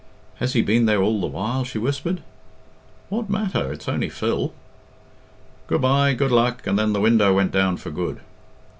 "Has 0.37 0.53
he 0.53 0.63
been 0.63 0.87
there 0.87 1.03
all 1.03 1.21
the 1.21 1.27
while?" 1.27 1.63
she 1.63 1.77
whispered. 1.77 2.21
"What 3.09 3.29
matter? 3.29 3.71
It's 3.71 3.87
only 3.87 4.09
Phil." 4.09 4.51
"Good 5.67 5.81
bye! 5.81 6.15
Good 6.15 6.31
luck!" 6.31 6.65
and 6.65 6.79
then 6.79 6.93
the 6.93 6.99
window 7.01 7.35
went 7.35 7.51
down 7.51 7.77
for 7.77 7.91
good. 7.91 8.19